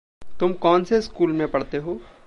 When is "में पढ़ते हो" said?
1.31-1.99